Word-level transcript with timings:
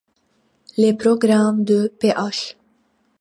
Les 0.77 0.95
programmes 0.95 1.63
de 1.63 1.93
Ph. 1.99 2.57